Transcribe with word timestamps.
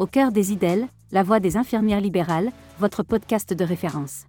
Au 0.00 0.06
cœur 0.06 0.32
des 0.32 0.50
IDEL, 0.54 0.88
la 1.12 1.22
voix 1.22 1.40
des 1.40 1.58
infirmières 1.58 2.00
libérales, 2.00 2.52
votre 2.78 3.02
podcast 3.02 3.52
de 3.52 3.64
référence. 3.64 4.24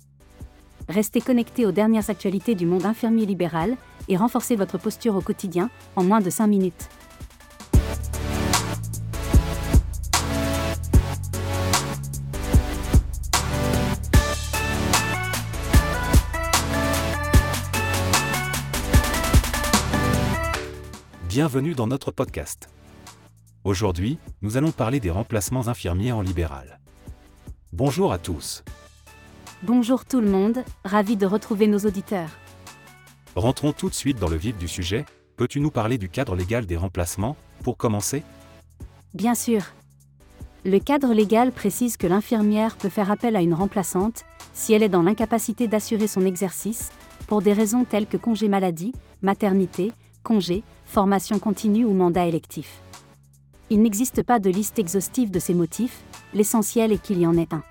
Restez 0.89 1.21
connectés 1.21 1.65
aux 1.65 1.71
dernières 1.71 2.09
actualités 2.09 2.55
du 2.55 2.65
monde 2.65 2.85
infirmier 2.85 3.25
libéral 3.25 3.77
et 4.09 4.17
renforcez 4.17 4.57
votre 4.57 4.77
posture 4.77 5.15
au 5.15 5.21
quotidien 5.21 5.69
en 5.95 6.03
moins 6.03 6.19
de 6.19 6.29
5 6.29 6.47
minutes. 6.47 6.89
Bienvenue 21.29 21.75
dans 21.75 21.87
notre 21.87 22.11
podcast. 22.11 22.67
Aujourd'hui, 23.63 24.17
nous 24.41 24.57
allons 24.57 24.71
parler 24.71 24.99
des 24.99 25.11
remplacements 25.11 25.67
infirmiers 25.67 26.11
en 26.11 26.21
libéral. 26.21 26.79
Bonjour 27.71 28.11
à 28.11 28.17
tous. 28.17 28.63
Bonjour 29.61 30.03
tout 30.03 30.19
le 30.19 30.31
monde, 30.31 30.63
ravi 30.83 31.15
de 31.15 31.27
retrouver 31.27 31.67
nos 31.67 31.77
auditeurs. 31.77 32.29
Rentrons 33.35 33.71
tout 33.71 33.87
de 33.87 33.93
suite 33.93 34.17
dans 34.17 34.29
le 34.29 34.35
vif 34.35 34.57
du 34.57 34.67
sujet. 34.67 35.05
Peux-tu 35.37 35.59
nous 35.59 35.69
parler 35.69 35.99
du 35.99 36.09
cadre 36.09 36.35
légal 36.35 36.65
des 36.65 36.75
remplacements, 36.75 37.37
pour 37.63 37.77
commencer? 37.77 38.23
Bien 39.13 39.35
sûr. 39.35 39.61
Le 40.65 40.79
cadre 40.79 41.13
légal 41.13 41.51
précise 41.51 41.97
que 41.97 42.07
l'infirmière 42.07 42.77
peut 42.77 42.89
faire 42.89 43.11
appel 43.11 43.35
à 43.35 43.41
une 43.41 43.53
remplaçante 43.53 44.25
si 44.53 44.73
elle 44.73 44.81
est 44.81 44.89
dans 44.89 45.03
l'incapacité 45.03 45.67
d'assurer 45.67 46.07
son 46.07 46.25
exercice, 46.25 46.91
pour 47.27 47.43
des 47.43 47.53
raisons 47.53 47.85
telles 47.85 48.07
que 48.07 48.17
congé 48.17 48.47
maladie, 48.47 48.91
maternité, 49.21 49.91
congé, 50.23 50.63
formation 50.85 51.37
continue 51.37 51.85
ou 51.85 51.93
mandat 51.93 52.25
électif. 52.25 52.81
Il 53.71 53.81
n'existe 53.81 54.21
pas 54.21 54.39
de 54.39 54.49
liste 54.49 54.79
exhaustive 54.79 55.31
de 55.31 55.39
ces 55.39 55.53
motifs, 55.53 56.01
l'essentiel 56.33 56.91
est 56.91 57.01
qu'il 57.01 57.21
y 57.21 57.25
en 57.25 57.37
ait 57.37 57.47
un. 57.53 57.63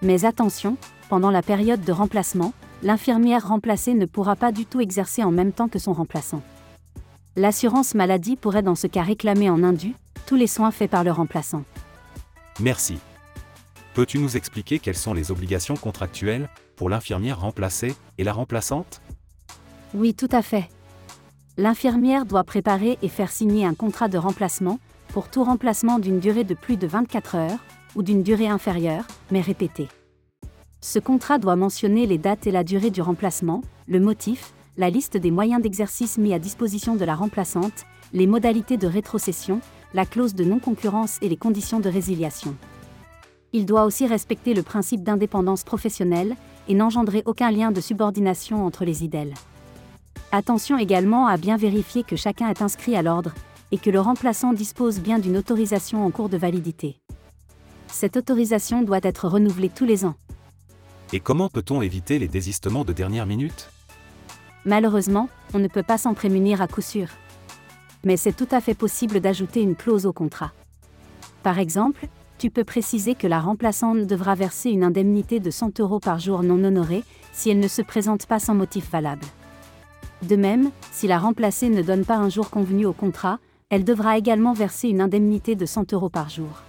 Mais 0.00 0.24
attention, 0.24 0.78
pendant 1.10 1.30
la 1.30 1.42
période 1.42 1.84
de 1.84 1.92
remplacement, 1.92 2.54
l'infirmière 2.82 3.46
remplacée 3.46 3.92
ne 3.92 4.06
pourra 4.06 4.34
pas 4.34 4.50
du 4.50 4.64
tout 4.64 4.80
exercer 4.80 5.22
en 5.22 5.30
même 5.30 5.52
temps 5.52 5.68
que 5.68 5.78
son 5.78 5.92
remplaçant. 5.92 6.40
L'assurance 7.36 7.94
maladie 7.94 8.36
pourrait 8.36 8.62
dans 8.62 8.74
ce 8.74 8.86
cas 8.86 9.02
réclamer 9.02 9.50
en 9.50 9.62
indu 9.62 9.94
tous 10.24 10.36
les 10.36 10.46
soins 10.46 10.70
faits 10.70 10.90
par 10.90 11.04
le 11.04 11.12
remplaçant. 11.12 11.64
Merci. 12.58 12.96
Peux-tu 13.92 14.20
nous 14.20 14.38
expliquer 14.38 14.78
quelles 14.78 14.96
sont 14.96 15.12
les 15.12 15.30
obligations 15.30 15.76
contractuelles 15.76 16.48
pour 16.76 16.88
l'infirmière 16.88 17.42
remplacée 17.42 17.94
et 18.16 18.24
la 18.24 18.32
remplaçante? 18.32 19.02
Oui, 19.92 20.14
tout 20.14 20.30
à 20.32 20.40
fait. 20.40 20.70
L'infirmière 21.58 22.24
doit 22.24 22.44
préparer 22.44 22.96
et 23.02 23.08
faire 23.08 23.30
signer 23.30 23.66
un 23.66 23.74
contrat 23.74 24.08
de 24.08 24.16
remplacement 24.16 24.78
pour 25.12 25.28
tout 25.28 25.44
remplacement 25.44 25.98
d'une 25.98 26.20
durée 26.20 26.44
de 26.44 26.54
plus 26.54 26.76
de 26.76 26.86
24 26.86 27.34
heures, 27.34 27.58
ou 27.96 28.02
d'une 28.02 28.22
durée 28.22 28.48
inférieure, 28.48 29.04
mais 29.30 29.40
répétée. 29.40 29.88
Ce 30.80 30.98
contrat 30.98 31.38
doit 31.38 31.56
mentionner 31.56 32.06
les 32.06 32.18
dates 32.18 32.46
et 32.46 32.52
la 32.52 32.64
durée 32.64 32.90
du 32.90 33.02
remplacement, 33.02 33.62
le 33.88 34.00
motif, 34.00 34.52
la 34.76 34.90
liste 34.90 35.16
des 35.16 35.30
moyens 35.30 35.60
d'exercice 35.60 36.16
mis 36.16 36.32
à 36.32 36.38
disposition 36.38 36.96
de 36.96 37.04
la 37.04 37.14
remplaçante, 37.14 37.84
les 38.12 38.26
modalités 38.26 38.76
de 38.76 38.86
rétrocession, 38.86 39.60
la 39.92 40.06
clause 40.06 40.34
de 40.34 40.44
non-concurrence 40.44 41.18
et 41.20 41.28
les 41.28 41.36
conditions 41.36 41.80
de 41.80 41.88
résiliation. 41.88 42.56
Il 43.52 43.66
doit 43.66 43.84
aussi 43.84 44.06
respecter 44.06 44.54
le 44.54 44.62
principe 44.62 45.02
d'indépendance 45.02 45.64
professionnelle 45.64 46.36
et 46.68 46.74
n'engendrer 46.74 47.22
aucun 47.26 47.50
lien 47.50 47.72
de 47.72 47.80
subordination 47.80 48.64
entre 48.64 48.84
les 48.84 49.04
IDEL. 49.04 49.34
Attention 50.30 50.78
également 50.78 51.26
à 51.26 51.36
bien 51.36 51.56
vérifier 51.56 52.04
que 52.04 52.14
chacun 52.14 52.48
est 52.48 52.62
inscrit 52.62 52.94
à 52.94 53.02
l'ordre 53.02 53.34
et 53.72 53.78
que 53.78 53.90
le 53.90 54.00
remplaçant 54.00 54.52
dispose 54.52 55.00
bien 55.00 55.18
d'une 55.18 55.36
autorisation 55.36 56.04
en 56.04 56.10
cours 56.10 56.28
de 56.28 56.36
validité. 56.36 56.96
Cette 57.88 58.16
autorisation 58.16 58.82
doit 58.82 59.00
être 59.02 59.28
renouvelée 59.28 59.68
tous 59.68 59.84
les 59.84 60.04
ans. 60.04 60.14
Et 61.12 61.20
comment 61.20 61.48
peut-on 61.48 61.82
éviter 61.82 62.18
les 62.18 62.28
désistements 62.28 62.84
de 62.84 62.92
dernière 62.92 63.26
minute? 63.26 63.70
Malheureusement, 64.64 65.28
on 65.54 65.58
ne 65.58 65.68
peut 65.68 65.82
pas 65.82 65.98
s'en 65.98 66.14
prémunir 66.14 66.62
à 66.62 66.68
coup 66.68 66.82
sûr. 66.82 67.08
Mais 68.04 68.16
c'est 68.16 68.32
tout 68.32 68.48
à 68.50 68.60
fait 68.60 68.74
possible 68.74 69.20
d'ajouter 69.20 69.60
une 69.60 69.76
clause 69.76 70.06
au 70.06 70.12
contrat. 70.12 70.52
Par 71.42 71.58
exemple, 71.58 72.06
tu 72.38 72.50
peux 72.50 72.64
préciser 72.64 73.14
que 73.14 73.26
la 73.26 73.40
remplaçante 73.40 74.06
devra 74.06 74.34
verser 74.34 74.70
une 74.70 74.84
indemnité 74.84 75.40
de 75.40 75.50
100 75.50 75.80
euros 75.80 76.00
par 76.00 76.18
jour 76.18 76.42
non 76.42 76.62
honorée 76.64 77.04
si 77.32 77.50
elle 77.50 77.60
ne 77.60 77.68
se 77.68 77.82
présente 77.82 78.26
pas 78.26 78.38
sans 78.38 78.54
motif 78.54 78.90
valable. 78.90 79.26
De 80.22 80.36
même, 80.36 80.70
si 80.92 81.06
la 81.06 81.18
remplacée 81.18 81.68
ne 81.68 81.82
donne 81.82 82.04
pas 82.04 82.16
un 82.16 82.28
jour 82.28 82.50
convenu 82.50 82.86
au 82.86 82.92
contrat, 82.92 83.38
elle 83.70 83.84
devra 83.84 84.18
également 84.18 84.52
verser 84.52 84.88
une 84.88 85.00
indemnité 85.00 85.54
de 85.54 85.64
100 85.64 85.92
euros 85.92 86.08
par 86.08 86.28
jour. 86.28 86.62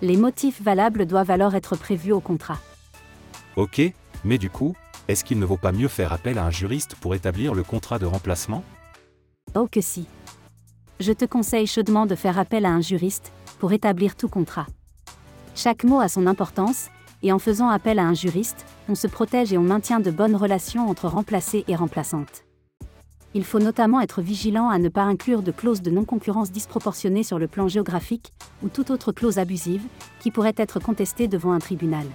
Les 0.00 0.16
motifs 0.16 0.62
valables 0.62 1.06
doivent 1.06 1.30
alors 1.30 1.54
être 1.54 1.76
prévus 1.76 2.12
au 2.12 2.20
contrat. 2.20 2.58
Ok, 3.56 3.82
mais 4.24 4.38
du 4.38 4.48
coup, 4.48 4.74
est-ce 5.06 5.22
qu'il 5.22 5.38
ne 5.38 5.44
vaut 5.44 5.56
pas 5.56 5.72
mieux 5.72 5.88
faire 5.88 6.12
appel 6.12 6.38
à 6.38 6.44
un 6.44 6.50
juriste 6.50 6.94
pour 6.96 7.14
établir 7.14 7.54
le 7.54 7.62
contrat 7.62 7.98
de 7.98 8.06
remplacement? 8.06 8.64
Oh 9.54 9.68
que 9.70 9.80
si. 9.80 10.06
Je 10.98 11.12
te 11.12 11.24
conseille 11.24 11.66
chaudement 11.66 12.06
de 12.06 12.14
faire 12.14 12.38
appel 12.38 12.64
à 12.64 12.70
un 12.70 12.80
juriste 12.80 13.32
pour 13.58 13.72
établir 13.72 14.16
tout 14.16 14.28
contrat. 14.28 14.66
Chaque 15.54 15.84
mot 15.84 16.00
a 16.00 16.08
son 16.08 16.26
importance, 16.26 16.88
et 17.22 17.32
en 17.32 17.38
faisant 17.38 17.68
appel 17.68 17.98
à 17.98 18.04
un 18.04 18.14
juriste, 18.14 18.64
on 18.88 18.94
se 18.94 19.08
protège 19.08 19.52
et 19.52 19.58
on 19.58 19.62
maintient 19.62 20.00
de 20.00 20.10
bonnes 20.10 20.36
relations 20.36 20.88
entre 20.88 21.08
remplacés 21.08 21.64
et 21.68 21.74
remplaçantes. 21.74 22.44
Il 23.34 23.44
faut 23.44 23.58
notamment 23.58 24.00
être 24.00 24.22
vigilant 24.22 24.70
à 24.70 24.78
ne 24.78 24.88
pas 24.88 25.02
inclure 25.02 25.42
de 25.42 25.52
clauses 25.52 25.82
de 25.82 25.90
non-concurrence 25.90 26.50
disproportionnées 26.50 27.22
sur 27.22 27.38
le 27.38 27.46
plan 27.46 27.68
géographique, 27.68 28.32
ou 28.62 28.68
toute 28.68 28.90
autre 28.90 29.12
clause 29.12 29.38
abusive, 29.38 29.82
qui 30.20 30.30
pourrait 30.30 30.54
être 30.56 30.80
contestée 30.80 31.28
devant 31.28 31.52
un 31.52 31.58
tribunal. 31.58 32.06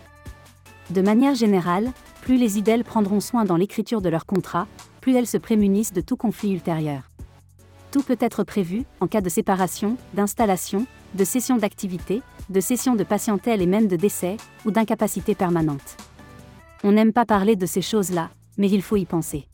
De 0.89 1.01
manière 1.01 1.35
générale, 1.35 1.91
plus 2.21 2.37
les 2.37 2.57
IDEL 2.57 2.83
prendront 2.83 3.19
soin 3.19 3.45
dans 3.45 3.57
l'écriture 3.57 4.01
de 4.01 4.09
leur 4.09 4.25
contrat, 4.25 4.67
plus 5.01 5.15
elles 5.15 5.27
se 5.27 5.37
prémunissent 5.37 5.93
de 5.93 6.01
tout 6.01 6.17
conflit 6.17 6.53
ultérieur. 6.53 7.03
Tout 7.91 8.01
peut 8.01 8.17
être 8.19 8.43
prévu, 8.43 8.85
en 8.99 9.07
cas 9.07 9.21
de 9.21 9.29
séparation, 9.29 9.97
d'installation, 10.15 10.87
de 11.13 11.23
cession 11.23 11.57
d'activité, 11.57 12.23
de 12.49 12.59
cession 12.59 12.95
de 12.95 13.03
patientèle 13.03 13.61
et 13.61 13.67
même 13.67 13.87
de 13.87 13.95
décès, 13.95 14.37
ou 14.65 14.71
d'incapacité 14.71 15.35
permanente. 15.35 15.97
On 16.83 16.91
n'aime 16.91 17.13
pas 17.13 17.25
parler 17.25 17.55
de 17.55 17.67
ces 17.67 17.81
choses-là, 17.81 18.31
mais 18.57 18.69
il 18.69 18.81
faut 18.81 18.97
y 18.97 19.05
penser. 19.05 19.47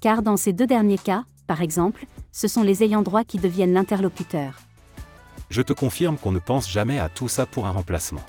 Car 0.00 0.22
dans 0.22 0.36
ces 0.36 0.52
deux 0.52 0.66
derniers 0.66 0.98
cas, 0.98 1.24
par 1.46 1.60
exemple, 1.60 2.06
ce 2.30 2.46
sont 2.46 2.62
les 2.62 2.84
ayants 2.84 3.02
droit 3.02 3.24
qui 3.24 3.38
deviennent 3.38 3.72
l'interlocuteur. 3.72 4.60
Je 5.50 5.62
te 5.62 5.72
confirme 5.72 6.18
qu'on 6.18 6.30
ne 6.30 6.38
pense 6.38 6.70
jamais 6.70 6.98
à 6.98 7.08
tout 7.08 7.28
ça 7.28 7.46
pour 7.46 7.66
un 7.66 7.70
remplacement. 7.70 8.24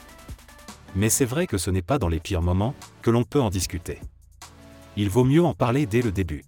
Mais 0.96 1.10
c'est 1.10 1.26
vrai 1.26 1.46
que 1.46 1.58
ce 1.58 1.70
n'est 1.70 1.84
pas 1.84 2.00
dans 2.00 2.08
les 2.08 2.20
pires 2.20 2.42
moments 2.42 2.74
que 3.02 3.12
l'on 3.12 3.24
peut 3.24 3.42
en 3.42 3.50
discuter. 3.50 4.00
Il 4.98 5.10
vaut 5.10 5.26
mieux 5.26 5.44
en 5.44 5.54
parler 5.54 5.86
dès 5.86 6.02
le 6.02 6.12
début. 6.12 6.44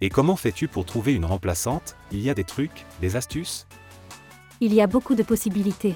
Et 0.00 0.08
comment 0.08 0.36
fais-tu 0.36 0.68
pour 0.68 0.84
trouver 0.84 1.14
une 1.14 1.24
remplaçante? 1.24 1.96
Il 2.10 2.20
y 2.20 2.30
a 2.30 2.34
des 2.34 2.44
trucs, 2.44 2.86
des 3.00 3.14
astuces? 3.14 3.66
Il 4.60 4.74
y 4.74 4.80
a 4.80 4.86
beaucoup 4.88 5.14
de 5.14 5.22
possibilités. 5.22 5.94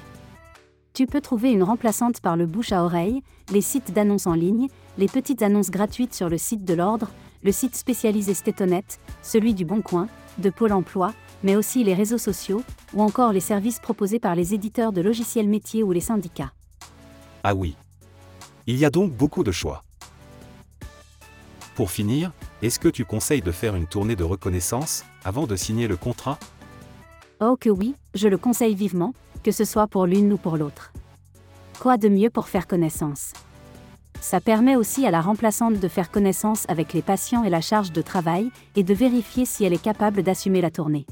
Tu 0.93 1.07
peux 1.07 1.21
trouver 1.21 1.51
une 1.51 1.63
remplaçante 1.63 2.21
par 2.21 2.37
le 2.37 2.47
bouche 2.47 2.73
à 2.73 2.85
oreille, 2.85 3.23
les 3.51 3.61
sites 3.63 3.93
d'annonces 3.93 4.27
en 4.27 4.35
ligne, 4.35 4.69
les 4.99 5.09
petites 5.09 5.43
annonces 5.43 5.71
gratuites 5.71 6.15
sur 6.15 6.29
le 6.29 6.37
site 6.37 6.65
de 6.65 6.75
l'ordre, 6.75 7.11
le 7.43 7.53
site 7.53 7.75
spécialisé 7.75 8.35
Stetonet, 8.35 8.85
celui 9.23 9.55
du 9.55 9.65
Bon 9.65 9.83
Coin, 9.83 10.09
de 10.39 10.51
Pôle 10.51 10.73
Emploi, 10.73 11.13
mais 11.43 11.57
aussi 11.57 11.83
les 11.83 11.95
réseaux 11.95 12.19
sociaux, 12.19 12.63
ou 12.95 13.03
encore 13.03 13.33
les 13.33 13.41
services 13.41 13.81
proposés 13.81 14.21
par 14.21 14.35
les 14.35 14.55
éditeurs 14.55 14.93
de 14.93 15.01
logiciels 15.01 15.49
métiers 15.49 15.83
ou 15.83 15.93
les 15.93 16.01
syndicats. 16.01 16.53
Ah 17.43 17.55
oui. 17.55 17.77
Il 18.67 18.77
y 18.77 18.85
a 18.85 18.91
donc 18.91 19.13
beaucoup 19.13 19.43
de 19.43 19.51
choix. 19.51 19.83
Pour 21.75 21.91
finir, 21.91 22.33
est-ce 22.61 22.79
que 22.79 22.89
tu 22.89 23.05
conseilles 23.05 23.43
de 23.43 23.51
faire 23.51 23.75
une 23.75 23.87
tournée 23.87 24.15
de 24.15 24.25
reconnaissance 24.25 25.05
avant 25.25 25.47
de 25.47 25.57
signer 25.57 25.89
le 25.89 25.97
contrat? 25.97 26.39
Oh 27.41 27.57
que 27.59 27.71
oui, 27.71 27.97
je 28.15 28.29
le 28.29 28.39
conseille 28.39 28.77
vivement, 28.77 29.15
que 29.43 29.51
ce 29.51 29.65
soit 29.65 29.89
pour 29.89 30.07
l'une 30.07 30.33
ou 30.33 30.37
pour 30.37 30.57
l'autre. 30.57 30.93
Quoi 31.81 31.97
de 31.97 32.09
mieux 32.09 32.31
pour 32.31 32.47
faire 32.47 32.69
connaissance? 32.69 33.33
Ça 34.23 34.41
permet 34.41 34.77
aussi 34.77 35.05
à 35.05 35.11
la 35.11 35.21
remplaçante 35.21 35.81
de 35.81 35.89
faire 35.89 36.13
connaissance 36.13 36.65
avec 36.69 36.93
les 36.93 37.03
patients 37.03 37.43
et 37.43 37.51
la 37.51 37.61
charge 37.61 37.91
de 37.91 38.01
travail, 38.01 38.51
et 38.77 38.85
de 38.85 38.95
vérifier 38.95 39.45
si 39.45 39.65
elle 39.65 39.73
est 39.73 39.83
capable 39.83 40.23
d'assumer 40.23 40.61
la 40.61 40.71
tournée. 40.71 41.07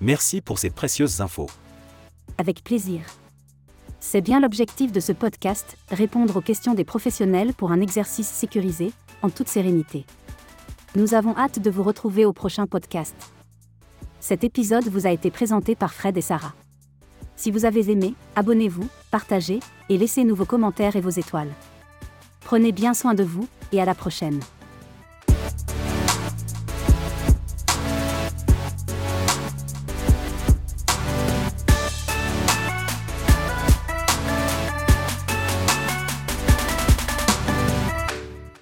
Merci 0.00 0.40
pour 0.40 0.60
ces 0.60 0.70
précieuses 0.70 1.20
infos. 1.20 1.50
Avec 2.38 2.62
plaisir. 2.62 3.00
C'est 3.98 4.20
bien 4.20 4.38
l'objectif 4.38 4.92
de 4.92 5.00
ce 5.00 5.10
podcast, 5.10 5.76
répondre 5.90 6.36
aux 6.36 6.40
questions 6.40 6.74
des 6.74 6.84
professionnels 6.84 7.54
pour 7.54 7.72
un 7.72 7.80
exercice 7.80 8.28
sécurisé, 8.28 8.92
en 9.22 9.28
toute 9.28 9.48
sérénité. 9.48 10.06
Nous 10.94 11.14
avons 11.14 11.36
hâte 11.36 11.58
de 11.58 11.70
vous 11.70 11.82
retrouver 11.82 12.24
au 12.24 12.32
prochain 12.32 12.68
podcast. 12.68 13.16
Cet 14.20 14.44
épisode 14.44 14.88
vous 14.88 15.08
a 15.08 15.10
été 15.10 15.32
présenté 15.32 15.74
par 15.74 15.92
Fred 15.92 16.16
et 16.16 16.22
Sarah. 16.22 16.54
Si 17.34 17.50
vous 17.50 17.64
avez 17.64 17.90
aimé, 17.90 18.14
abonnez-vous, 18.36 18.88
partagez, 19.10 19.58
et 19.88 19.98
laissez-nous 19.98 20.36
vos 20.36 20.44
commentaires 20.44 20.94
et 20.94 21.00
vos 21.00 21.10
étoiles. 21.10 21.50
Prenez 22.52 22.72
bien 22.72 22.92
soin 22.92 23.14
de 23.14 23.24
vous, 23.24 23.48
et 23.72 23.80
à 23.80 23.86
la 23.86 23.94
prochaine. 23.94 24.38